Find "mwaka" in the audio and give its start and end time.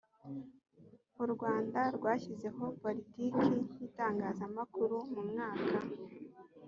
5.29-5.75